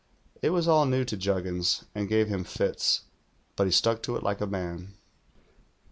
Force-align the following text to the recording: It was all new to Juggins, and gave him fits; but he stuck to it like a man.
It 0.41 0.49
was 0.49 0.67
all 0.67 0.87
new 0.87 1.05
to 1.05 1.15
Juggins, 1.15 1.83
and 1.93 2.09
gave 2.09 2.27
him 2.27 2.43
fits; 2.43 3.01
but 3.55 3.67
he 3.67 3.71
stuck 3.71 4.01
to 4.01 4.15
it 4.15 4.23
like 4.23 4.41
a 4.41 4.47
man. 4.47 4.95